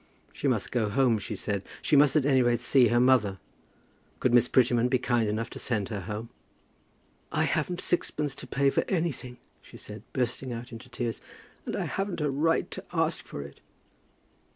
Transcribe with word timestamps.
She 0.33 0.47
must 0.47 0.71
go 0.71 0.89
home, 0.89 1.19
she 1.19 1.35
said. 1.35 1.61
She 1.83 1.95
must 1.95 2.15
at 2.15 2.25
any 2.25 2.41
rate 2.41 2.59
see 2.59 2.87
her 2.87 2.99
mother. 2.99 3.37
Could 4.19 4.33
Miss 4.33 4.47
Prettyman 4.47 4.87
be 4.87 4.97
kind 4.97 5.29
enough 5.29 5.51
to 5.51 5.59
send 5.59 5.89
her 5.89 5.99
home. 5.99 6.29
"I 7.31 7.43
haven't 7.43 7.81
sixpence 7.81 8.33
to 8.33 8.47
pay 8.47 8.71
for 8.71 8.81
anything," 8.87 9.37
she 9.61 9.77
said, 9.77 10.01
bursting 10.11 10.51
out 10.51 10.71
into 10.71 10.89
tears; 10.89 11.21
"and 11.67 11.75
I 11.75 11.85
haven't 11.85 12.19
a 12.19 12.31
right 12.31 12.71
to 12.71 12.83
ask 12.91 13.25
for 13.25 13.43
it." 13.43 13.59